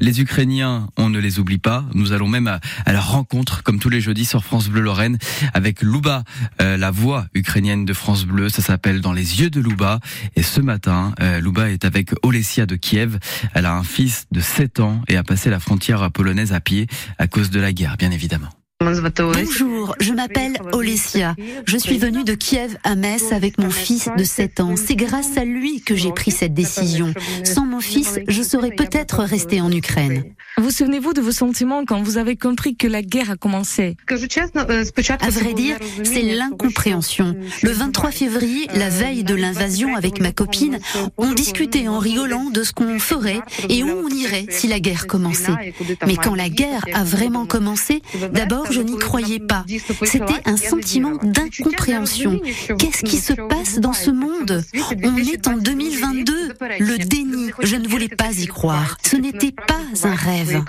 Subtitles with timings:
[0.00, 1.84] Les Ukrainiens, on ne les oublie pas.
[1.94, 5.18] Nous allons même à, à leur rencontre, comme tous les jeudis sur France Bleu Lorraine,
[5.54, 6.24] avec Louba,
[6.60, 8.48] euh, la voix ukrainienne de France Bleu.
[8.48, 10.00] Ça s'appelle Dans les yeux de Louba.
[10.34, 13.18] Et ce matin, euh, est avec Olesia de Kiev.
[13.54, 16.86] Elle a un fils de 7 ans et a passé la frontière polonaise à pied
[17.18, 18.50] à cause de la guerre, bien évidemment.
[18.78, 21.34] Bonjour, je m'appelle Olesia.
[21.64, 24.74] Je suis venue de Kiev à Metz avec mon fils de 7 ans.
[24.76, 27.14] C'est grâce à lui que j'ai pris cette décision.
[27.42, 30.24] Sans mon fils, je serais peut-être restée en Ukraine.
[30.58, 33.96] Vous souvenez-vous de vos sentiments quand vous avez compris que la guerre a commencé?
[34.10, 37.34] À vrai dire, c'est l'incompréhension.
[37.62, 40.80] Le 23 février, la veille de l'invasion avec ma copine,
[41.16, 45.06] on discutait en rigolant de ce qu'on ferait et où on irait si la guerre
[45.06, 45.74] commençait.
[46.06, 49.64] Mais quand la guerre a vraiment commencé, d'abord je n'y croyais pas.
[50.04, 52.40] C'était un sentiment d'incompréhension.
[52.78, 54.62] Qu'est-ce qui se passe dans ce monde?
[55.02, 56.48] On est en 2022.
[56.80, 57.50] Le déni.
[57.62, 58.96] Je ne voulais pas y croire.
[59.02, 60.62] Ce n'était pas un rêve.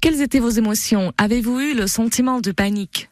[0.00, 1.12] Quelles étaient vos émotions?
[1.18, 3.08] Avez-vous eu le sentiment de panique?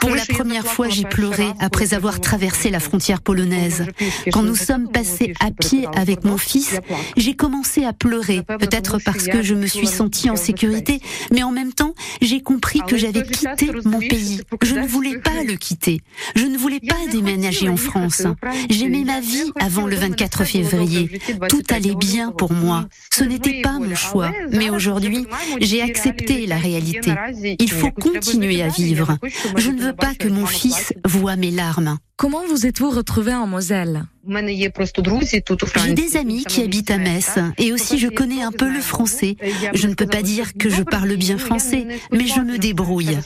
[0.00, 3.86] Pour la première fois, j'ai pleuré après avoir traversé la frontière polonaise.
[4.32, 6.80] Quand nous sommes passés à pied avec mon fils,
[7.16, 11.00] j'ai commencé à pleurer, peut-être parce que je me suis sentie en sécurité,
[11.32, 14.40] mais en même temps, j'ai compris que j'avais quitté mon pays.
[14.62, 16.00] Je ne voulais pas le quitter.
[16.34, 18.22] Je ne voulais pas déménager en France.
[18.70, 21.20] J'aimais ma vie avant le 24 février.
[21.48, 22.86] Tout allait bien pour moi.
[23.10, 24.32] Ce n'était pas mon choix.
[24.52, 25.26] Mais aujourd'hui,
[25.60, 27.12] j'ai accepté la réalité.
[27.58, 29.18] Il faut continuer à vivre.
[29.58, 31.98] Je ne veux pas que mon fils voie mes larmes.
[32.16, 34.04] Comment vous êtes-vous retrouvé en Moselle?
[34.26, 39.36] J'ai des amis qui habitent à Metz et aussi je connais un peu le français.
[39.72, 43.18] Je ne peux pas dire que je parle bien français, mais je me débrouille.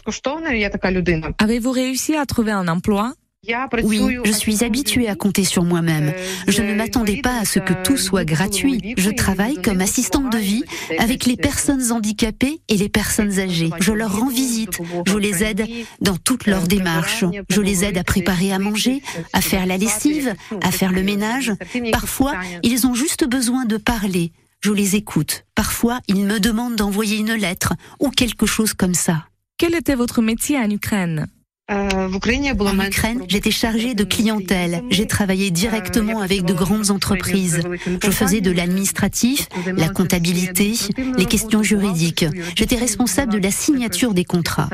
[1.39, 3.15] Avez-vous réussi à trouver un emploi?
[3.83, 6.13] Oui, je suis habituée à compter sur moi-même.
[6.47, 8.95] Je ne m'attendais pas à ce que tout soit gratuit.
[8.97, 10.63] Je travaille comme assistante de vie
[10.99, 13.71] avec les personnes handicapées et les personnes âgées.
[13.81, 14.79] Je leur rends visite.
[15.07, 15.67] Je les aide
[16.01, 17.25] dans toutes leurs démarches.
[17.51, 21.53] Je les aide à préparer à manger, à faire la lessive, à faire le ménage.
[21.91, 24.33] Parfois, ils ont juste besoin de parler.
[24.61, 25.45] Je les écoute.
[25.57, 29.27] Parfois, ils me demandent d'envoyer une lettre ou quelque chose comme ça.
[29.59, 31.27] Quel était votre métier en Ukraine?
[31.73, 34.83] En Ukraine, j'étais chargée de clientèle.
[34.91, 37.61] J'ai travaillé directement avec de grandes entreprises.
[38.03, 40.75] Je faisais de l'administratif, la comptabilité,
[41.17, 42.27] les questions juridiques.
[42.57, 44.69] J'étais responsable de la signature des contrats.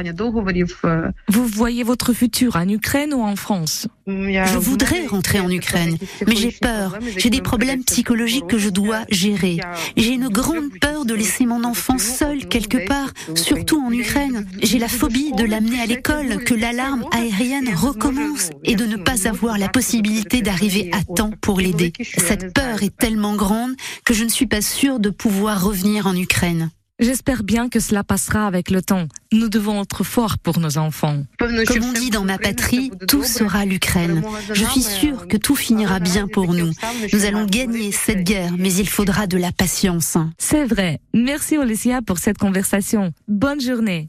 [1.28, 3.88] Vous voyez votre futur en Ukraine ou en France?
[4.09, 6.99] Je voudrais rentrer en Ukraine, mais j'ai peur.
[7.19, 9.59] J'ai des problèmes psychologiques que je dois gérer.
[9.97, 14.47] J'ai une grande peur de laisser mon enfant seul quelque part, surtout en Ukraine.
[14.63, 19.29] J'ai la phobie de l'amener à l'école, que l'alarme aérienne recommence et de ne pas
[19.29, 21.93] avoir la possibilité d'arriver à temps pour l'aider.
[22.17, 26.17] Cette peur est tellement grande que je ne suis pas sûre de pouvoir revenir en
[26.17, 26.71] Ukraine.
[27.00, 29.06] J'espère bien que cela passera avec le temps.
[29.31, 31.22] Nous devons être forts pour nos enfants.
[31.38, 34.25] Comme on dit dans ma patrie, tout sera l'Ukraine.
[34.53, 36.72] Je suis sûre que tout finira bien pour nous.
[37.12, 40.16] Nous allons gagner cette guerre, mais il faudra de la patience.
[40.38, 41.00] C'est vrai.
[41.14, 43.12] Merci Olesia pour cette conversation.
[43.28, 44.09] Bonne journée.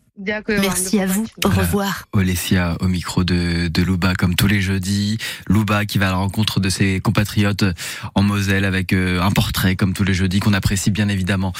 [0.50, 1.26] Merci à vous.
[1.46, 2.06] Au revoir.
[2.12, 5.18] Olesia au micro de, de Louba comme tous les jeudis.
[5.48, 7.64] Louba qui va à la rencontre de ses compatriotes
[8.16, 11.54] en Moselle avec euh, un portrait comme tous les jeudis qu'on apprécie bien évidemment.